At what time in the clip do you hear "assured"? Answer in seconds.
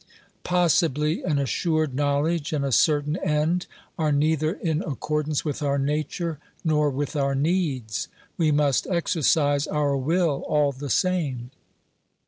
1.37-1.93